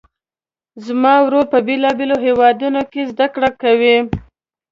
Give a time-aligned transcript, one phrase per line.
[0.85, 3.97] زما وروڼه په بیلابیلو هیوادونو کې زده کړه کوي